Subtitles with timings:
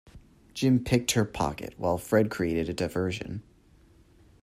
[0.55, 3.43] Jim picked her pocket while Fred created a diversion